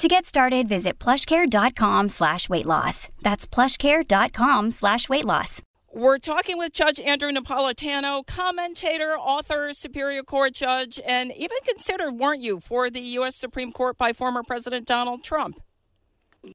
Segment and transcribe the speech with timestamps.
[0.00, 3.10] To get started, visit plushcare.com slash weight loss.
[3.20, 5.60] That's plushcare.com slash weight loss.
[5.92, 12.40] We're talking with Judge Andrew Napolitano, commentator, author, Superior Court judge, and even considered, weren't
[12.40, 13.36] you, for the U.S.
[13.36, 15.60] Supreme Court by former President Donald Trump?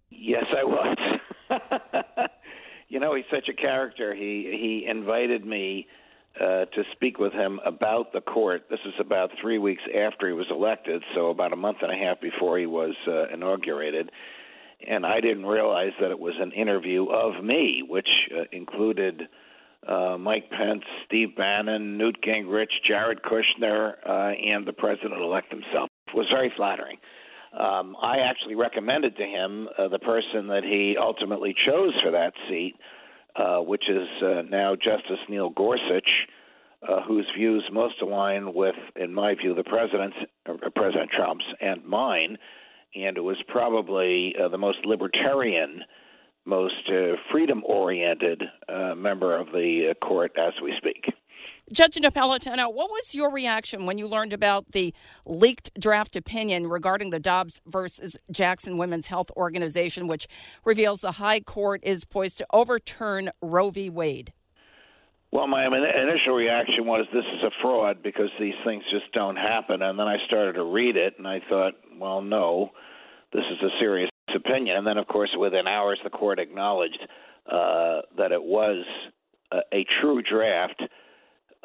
[0.10, 0.98] Yes, I was.
[2.90, 4.16] you know, he's such a character.
[4.16, 5.86] He he invited me
[6.40, 8.64] uh, to speak with him about the court.
[8.70, 11.96] This is about three weeks after he was elected, so about a month and a
[11.96, 14.12] half before he was uh, inaugurated.
[14.88, 19.24] And I didn't realize that it was an interview of me, which uh, included
[19.88, 25.90] uh, Mike Pence, Steve Bannon, Newt Gingrich, Jared Kushner, uh, and the president elect himself.
[26.08, 26.98] It was very flattering.
[27.58, 32.34] Um, I actually recommended to him uh, the person that he ultimately chose for that
[32.50, 32.76] seat,
[33.36, 36.10] uh, which is uh, now Justice Neil Gorsuch,
[36.88, 41.84] uh, whose views most align with, in my view, the president's, uh, President Trump's and
[41.84, 42.38] mine,
[42.96, 45.82] and it was probably uh, the most libertarian,
[46.46, 46.90] most
[47.32, 48.44] freedom-oriented
[48.96, 51.12] member of the court as we speak.
[51.72, 54.94] Judge Napolitano, what was your reaction when you learned about the
[55.26, 60.28] leaked draft opinion regarding the Dobbs versus Jackson Women's Health Organization, which
[60.64, 63.90] reveals the High Court is poised to overturn Roe v.
[63.90, 64.32] Wade?
[65.32, 69.82] Well, my initial reaction was this is a fraud because these things just don't happen.
[69.82, 72.70] And then I started to read it and I thought, well, no,
[73.34, 74.78] this is a serious opinion.
[74.78, 77.00] And then, of course, within hours, the court acknowledged
[77.52, 78.86] uh, that it was
[79.52, 80.80] a, a true draft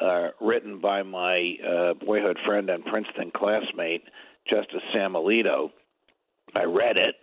[0.01, 4.03] uh, written by my uh, boyhood friend and Princeton classmate,
[4.49, 5.71] Justice Sam Alito.
[6.55, 7.15] I read it.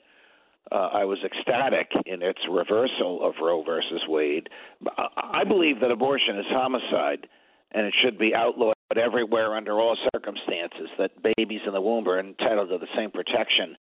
[0.71, 4.49] Uh, I was ecstatic in its reversal of Roe versus Wade.
[4.97, 7.27] I believe that abortion is homicide
[7.71, 12.19] and it should be outlawed everywhere under all circumstances, that babies in the womb are
[12.19, 13.75] entitled to the same protection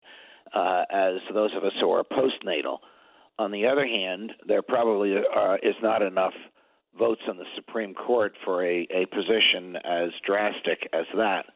[0.55, 2.79] uh, as those of us who are postnatal.
[3.39, 6.33] On the other hand, there probably uh, is not enough
[6.99, 11.47] votes on the Supreme Court for a, a position as drastic as that.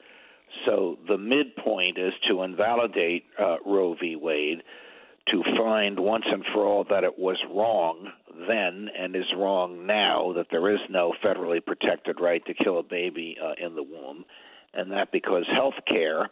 [0.67, 4.17] So the midpoint is to invalidate uh, Roe v.
[4.17, 4.63] Wade,
[5.31, 8.09] to find once and for all that it was wrong
[8.49, 12.83] then and is wrong now, that there is no federally protected right to kill a
[12.83, 14.25] baby uh, in the womb,
[14.75, 16.31] and that because health care.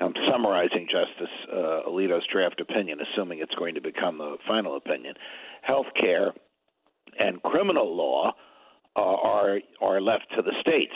[0.00, 5.14] I'm summarizing Justice uh, Alito's draft opinion, assuming it's going to become the final opinion.
[5.62, 6.32] Health care
[7.18, 8.32] and criminal law
[8.98, 10.94] uh, are are left to the states.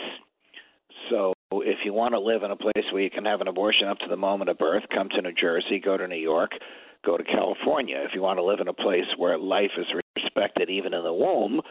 [1.09, 3.87] So if you want to live in a place where you can have an abortion
[3.87, 6.51] up to the moment of birth, come to New Jersey, go to New York,
[7.05, 8.01] go to California.
[8.03, 9.85] If you want to live in a place where life is
[10.17, 11.61] respected even in the womb,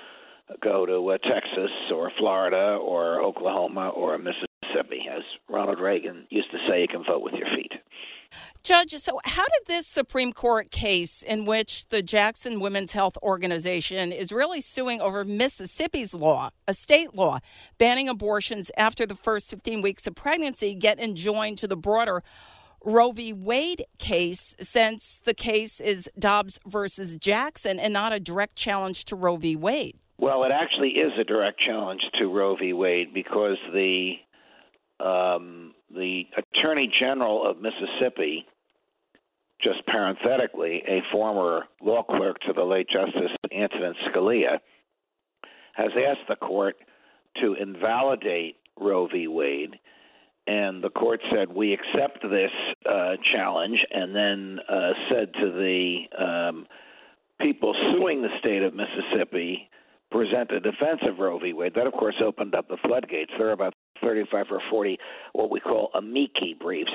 [0.63, 5.07] go to uh, Texas or Florida or Oklahoma or Mississippi.
[5.11, 7.73] As Ronald Reagan used to say, you can vote with your feet.
[8.63, 14.13] Judge, so how did this Supreme Court case, in which the Jackson Women's Health Organization
[14.13, 17.39] is really suing over Mississippi's law, a state law,
[17.79, 22.23] banning abortions after the first 15 weeks of pregnancy, get enjoined to the broader
[22.85, 23.33] Roe v.
[23.33, 29.17] Wade case, since the case is Dobbs versus Jackson and not a direct challenge to
[29.17, 29.57] Roe v.
[29.57, 29.97] Wade?
[30.19, 32.73] Well, it actually is a direct challenge to Roe v.
[32.73, 34.15] Wade because the
[35.03, 38.47] um, the Attorney General of Mississippi,
[39.63, 44.59] just parenthetically, a former law clerk to the late Justice Antonin Scalia,
[45.75, 46.77] has asked the court
[47.41, 49.29] to invalidate Roe v.
[49.29, 49.79] Wade.
[50.47, 52.51] And the court said, We accept this
[52.89, 56.67] uh, challenge, and then uh, said to the um,
[57.41, 59.69] people suing the state of Mississippi,
[60.13, 61.53] present a defense of Roe v.
[61.53, 61.73] Wade.
[61.75, 63.33] That, of course, opened up the floodgates.
[63.39, 64.99] There are about 35 or 40
[65.33, 66.91] what we call amici briefs.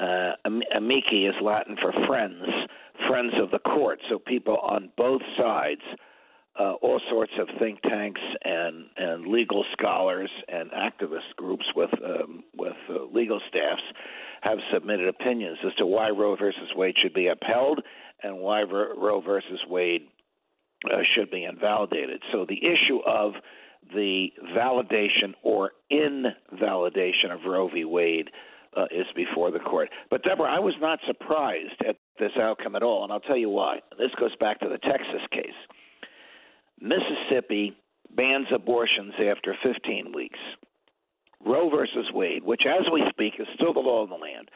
[0.00, 0.32] Uh,
[0.74, 2.44] amici is Latin for friends,
[3.08, 3.98] friends of the court.
[4.08, 5.80] So people on both sides,
[6.58, 12.44] uh, all sorts of think tanks and, and legal scholars and activist groups with um,
[12.56, 13.82] with uh, legal staffs
[14.42, 17.80] have submitted opinions as to why Roe versus Wade should be upheld
[18.22, 20.08] and why Roe versus Wade
[20.84, 22.22] uh, should be invalidated.
[22.32, 23.32] So the issue of
[23.94, 27.84] the validation or invalidation of Roe v.
[27.84, 28.30] Wade
[28.76, 29.88] uh, is before the court.
[30.10, 33.48] But Deborah, I was not surprised at this outcome at all, and I'll tell you
[33.48, 33.80] why.
[33.98, 35.56] This goes back to the Texas case.
[36.80, 37.76] Mississippi
[38.14, 40.38] bans abortions after 15 weeks.
[41.44, 44.50] Roe versus Wade, which as we speak is still the law of the land,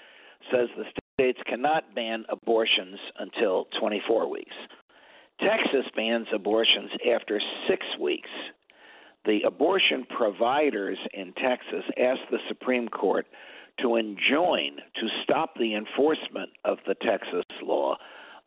[0.50, 0.84] says the
[1.14, 4.54] states cannot ban abortions until 24 weeks.
[5.44, 8.30] Texas bans abortions after six weeks.
[9.24, 13.26] The abortion providers in Texas asked the Supreme Court
[13.80, 17.96] to enjoin, to stop the enforcement of the Texas law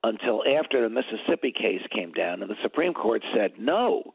[0.03, 4.13] until after the Mississippi case came down, and the Supreme Court said no.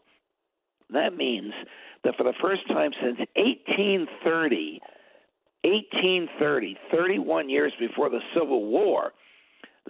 [0.91, 1.53] That means
[2.05, 4.81] that for the first time since 1830,
[5.63, 9.13] 1830, 31 years before the Civil War,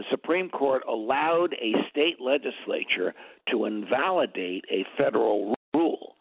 [0.01, 3.13] the Supreme Court allowed a state legislature
[3.51, 6.17] to invalidate a federal rule.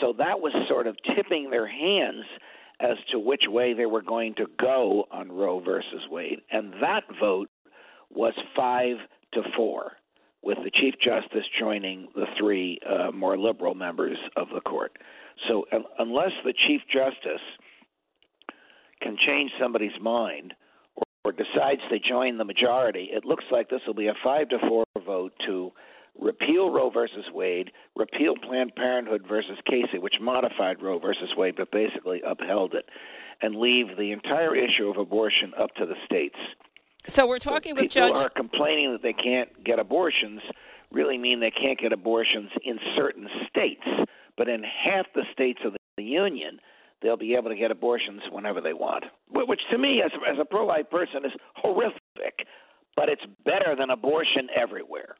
[0.00, 2.24] So that was sort of tipping their hands
[2.78, 6.38] as to which way they were going to go on Roe versus Wade.
[6.52, 7.50] And that vote
[8.14, 8.98] was five
[9.34, 9.94] to four,
[10.44, 14.92] with the Chief Justice joining the three uh, more liberal members of the court.
[15.48, 17.42] So uh, unless the Chief Justice
[19.02, 20.54] can change somebody's mind
[21.32, 24.84] decides to join the majority, it looks like this will be a five to four
[25.04, 25.72] vote to
[26.18, 31.70] repeal Roe versus Wade, repeal Planned Parenthood versus Casey, which modified Roe versus Wade but
[31.70, 32.86] basically upheld it,
[33.42, 36.36] and leave the entire issue of abortion up to the states.
[37.08, 38.12] So we're talking so with Judge.
[38.12, 40.40] People are complaining that they can't get abortions.
[40.90, 43.86] Really mean they can't get abortions in certain states,
[44.36, 46.58] but in half the states of the union,
[47.06, 49.04] they'll be able to get abortions whenever they want.
[49.30, 52.46] Which to me, as as a pro-life person, is horrific,
[52.96, 55.14] but it's better than abortion everywhere.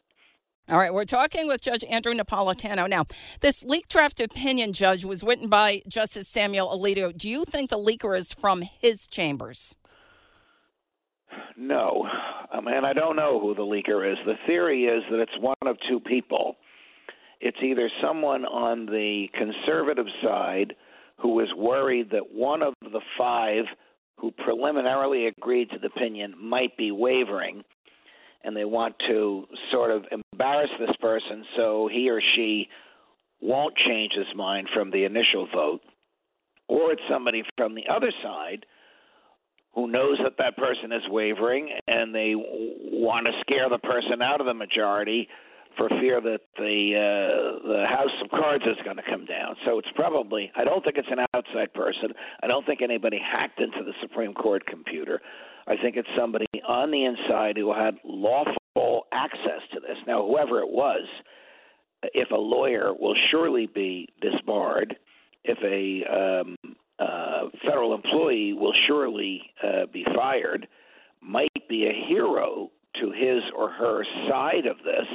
[0.68, 2.90] All right, we're talking with Judge Andrew Napolitano.
[2.90, 3.04] Now,
[3.40, 7.16] this leaked draft opinion, Judge, was written by Justice Samuel Alito.
[7.16, 9.76] Do you think the leaker is from his chambers?
[11.56, 12.08] No.
[12.52, 14.18] Um, I mean, I don't know who the leaker is.
[14.26, 16.56] The theory is that it's one of two people.
[17.40, 20.74] It's either someone on the conservative side
[21.18, 23.64] who is worried that one of the five
[24.18, 27.62] who preliminarily agreed to the opinion might be wavering
[28.44, 32.68] and they want to sort of embarrass this person so he or she
[33.40, 35.80] won't change his mind from the initial vote,
[36.68, 38.64] or it's somebody from the other side
[39.74, 44.40] who knows that that person is wavering and they want to scare the person out
[44.40, 45.28] of the majority
[45.76, 49.56] for fear that the uh, the house of cards is going to come down.
[49.64, 52.11] So it's probably I don't think it's an outside person.
[52.43, 55.20] I don't think anybody hacked into the Supreme Court computer.
[55.67, 59.96] I think it's somebody on the inside who had lawful access to this.
[60.06, 61.06] Now, whoever it was,
[62.14, 64.96] if a lawyer will surely be disbarred,
[65.44, 66.56] if a um,
[66.99, 70.69] uh, federal employee will surely uh, be fired,
[71.20, 72.70] might be a hero
[73.00, 75.06] to his or her side of this,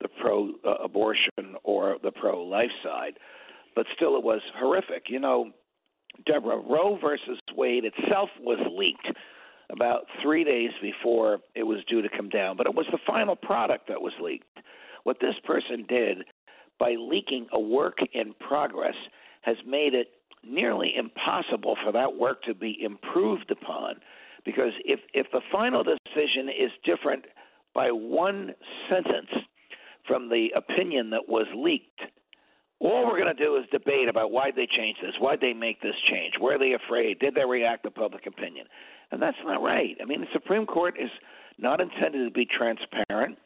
[0.00, 0.50] the pro
[0.82, 3.14] abortion or the pro life side.
[3.74, 5.04] But still, it was horrific.
[5.08, 5.50] You know,
[6.26, 9.16] Deborah, Roe versus Wade itself was leaked
[9.70, 13.36] about three days before it was due to come down, but it was the final
[13.36, 14.58] product that was leaked.
[15.04, 16.24] What this person did
[16.78, 18.94] by leaking a work in progress
[19.42, 20.08] has made it
[20.42, 23.96] nearly impossible for that work to be improved upon
[24.44, 27.26] because if if the final decision is different
[27.74, 28.54] by one
[28.88, 29.30] sentence
[30.06, 32.00] from the opinion that was leaked
[32.80, 35.82] all we're going to do is debate about why they changed this, why they make
[35.82, 38.66] this change, were they afraid, did they react to public opinion?
[39.12, 39.96] And that's not right.
[40.00, 41.10] I mean, the Supreme Court is
[41.58, 43.36] not intended to be transparent,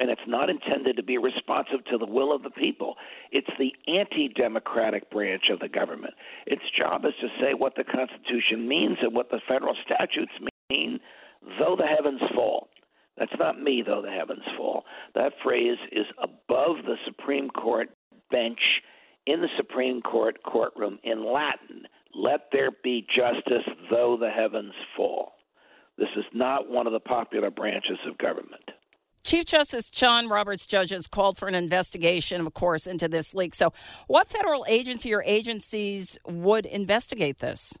[0.00, 2.94] and it's not intended to be responsive to the will of the people.
[3.30, 6.14] It's the anti democratic branch of the government.
[6.46, 10.32] Its job is to say what the Constitution means and what the federal statutes
[10.70, 10.98] mean,
[11.58, 12.68] though the heavens fall.
[13.18, 14.84] That's not me, though the heavens fall.
[15.14, 17.88] That phrase is above the Supreme Court
[18.30, 18.60] bench
[19.26, 21.84] in the Supreme Court courtroom in Latin.
[22.14, 25.32] Let there be justice, though the heavens fall.
[25.98, 28.70] This is not one of the popular branches of government.
[29.24, 33.54] Chief Justice John Roberts judges called for an investigation, of course, into this leak.
[33.54, 33.72] So,
[34.08, 37.72] what federal agency or agencies would investigate this?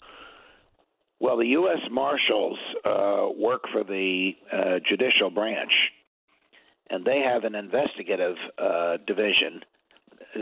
[1.22, 1.78] Well, the U.S.
[1.88, 5.70] Marshals uh, work for the uh, judicial branch,
[6.90, 9.60] and they have an investigative uh, division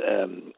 [0.08, 0.52] um,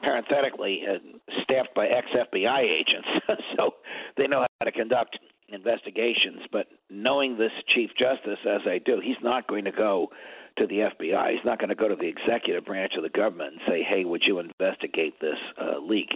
[0.00, 0.98] parenthetically, uh,
[1.42, 3.08] staffed by ex FBI agents,
[3.56, 3.70] so
[4.16, 5.18] they know how to conduct
[5.48, 6.42] investigations.
[6.52, 10.10] But knowing this Chief Justice as I do, he's not going to go
[10.58, 11.32] to the FBI.
[11.32, 14.04] He's not going to go to the executive branch of the government and say, hey,
[14.04, 16.10] would you investigate this uh, leak?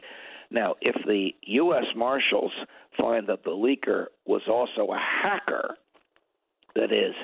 [0.51, 1.85] Now, if the U.S.
[1.95, 2.53] Marshals
[2.99, 5.77] find that the leaker was also a hacker,
[6.75, 7.15] that is,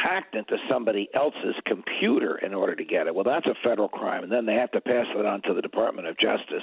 [0.00, 3.14] hacked into somebody else's computer in order to get it.
[3.14, 5.62] Well, that's a federal crime, and then they have to pass it on to the
[5.62, 6.62] Department of Justice,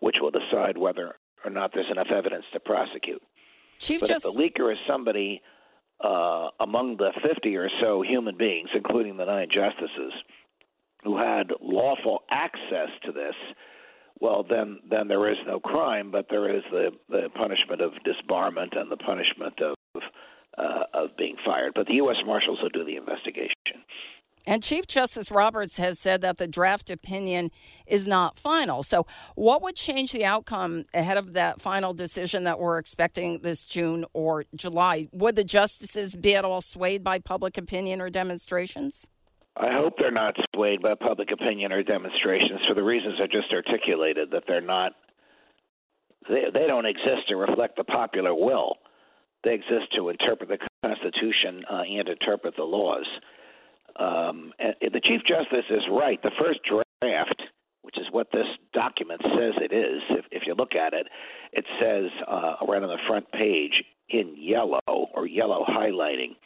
[0.00, 3.22] which will decide whether or not there's enough evidence to prosecute.
[3.78, 5.40] Chief but Just- if the leaker is somebody
[6.00, 10.12] uh, among the 50 or so human beings, including the nine justices,
[11.02, 13.34] who had lawful access to this,
[14.20, 18.78] well, then then there is no crime, but there is the the punishment of disbarment
[18.78, 19.76] and the punishment of
[20.56, 21.72] uh, of being fired.
[21.74, 22.16] But the U.S.
[22.26, 23.54] Marshals will do the investigation.
[24.46, 27.50] And Chief Justice Roberts has said that the draft opinion
[27.86, 28.82] is not final.
[28.82, 33.62] So, what would change the outcome ahead of that final decision that we're expecting this
[33.62, 35.06] June or July?
[35.12, 39.06] Would the justices be at all swayed by public opinion or demonstrations?
[39.60, 43.52] I hope they're not swayed by public opinion or demonstrations for the reasons I just
[43.52, 44.30] articulated.
[44.30, 44.92] That they're not.
[46.28, 48.74] They they don't exist to reflect the popular will.
[49.44, 53.06] They exist to interpret the Constitution uh, and interpret the laws.
[53.96, 56.22] Um, the Chief Justice is right.
[56.22, 56.60] The first
[57.02, 57.42] draft,
[57.82, 61.06] which is what this document says it is, if, if you look at it,
[61.52, 66.36] it says uh, right on the front page in yellow or yellow highlighting,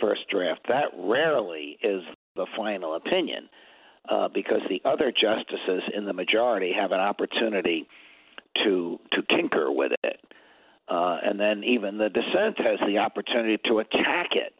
[0.00, 0.60] first draft.
[0.68, 2.02] That rarely is
[2.36, 3.48] the final opinion
[4.08, 7.88] uh, because the other justices in the majority have an opportunity
[8.64, 10.20] to to tinker with it.
[10.88, 14.52] Uh, and then even the dissent has the opportunity to attack it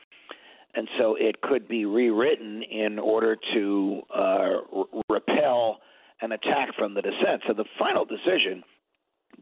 [0.77, 5.79] and so it could be rewritten in order to uh, r- repel
[6.21, 7.43] an attack from the dissent.
[7.47, 8.63] So the final decision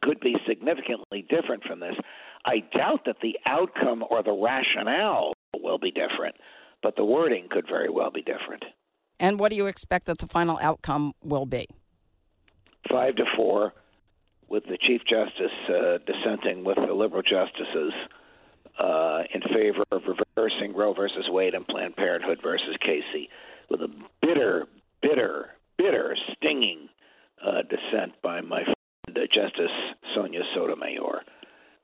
[0.03, 1.95] could be significantly different from this.
[2.45, 6.37] I doubt that the outcome or the rationale will be different,
[6.85, 8.63] but the wording could very well be different.
[9.19, 11.67] And what do you expect that the final outcome will be?
[12.91, 13.73] Five to four,
[14.49, 17.93] with the Chief Justice uh, dissenting with the liberal justices
[18.79, 20.03] uh, in favor of
[20.37, 23.31] reversing Roe versus Wade and Planned Parenthood versus Casey,
[23.71, 23.89] with a
[24.21, 24.67] bitter,
[25.01, 26.89] bitter, bitter, stinging
[27.43, 28.77] uh, dissent by my friend
[29.17, 29.73] uh, Justice
[30.15, 31.23] Sonia Sotomayor.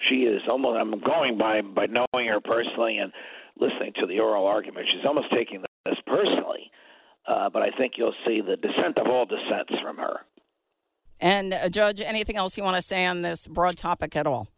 [0.09, 0.79] She is almost.
[0.79, 3.13] I'm going by by knowing her personally and
[3.59, 4.87] listening to the oral argument.
[4.93, 6.71] She's almost taking this personally,
[7.27, 10.21] uh, but I think you'll see the dissent of all dissents from her.
[11.21, 14.49] And uh, Judge, anything else you want to say on this broad topic at all?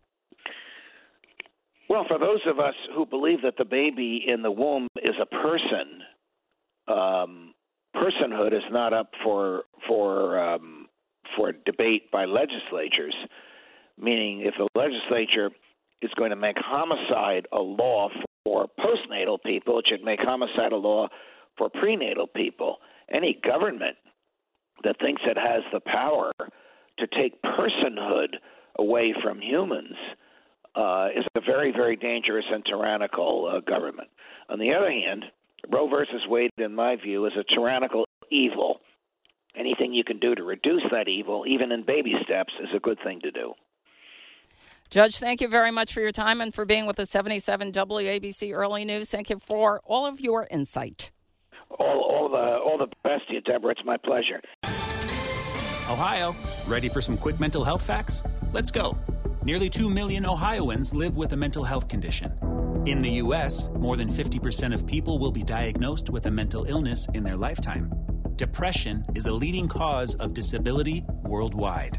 [1.89, 5.27] Well, for those of us who believe that the baby in the womb is a
[5.27, 6.01] person,
[6.89, 7.55] um,
[7.95, 10.87] personhood is not up for for um,
[11.37, 13.15] for debate by legislatures.
[13.99, 15.51] Meaning, if the legislature
[16.01, 18.09] is going to make homicide a law
[18.45, 21.09] for postnatal people, it should make homicide a law
[21.57, 22.79] for prenatal people.
[23.13, 23.97] Any government
[24.85, 26.31] that thinks it has the power
[26.99, 28.35] to take personhood
[28.79, 29.97] away from humans
[30.75, 34.09] uh, is a very, very dangerous and tyrannical uh, government.
[34.49, 35.25] On the other hand,
[35.71, 38.81] Roe versus Wade, in my view, is a tyrannical evil.
[39.55, 42.99] Anything you can do to reduce that evil, even in baby steps, is a good
[43.05, 43.53] thing to do.
[44.93, 48.55] Judge, thank you very much for your time and for being with the 77 WABC
[48.55, 49.09] Early News.
[49.09, 51.13] Thank you for all of your insight.
[51.79, 53.71] All, all the all the best to you, Deborah.
[53.71, 54.43] It's my pleasure.
[55.89, 56.37] Ohio,
[56.69, 58.23] ready for some quick mental health facts?
[58.53, 58.99] Let's go.
[59.43, 62.31] Nearly 2 million Ohioans live with a mental health condition.
[62.85, 67.09] In the U.S., more than 50% of people will be diagnosed with a mental illness
[67.15, 67.91] in their lifetime.
[68.37, 71.99] Depression is a leading cause of disability worldwide.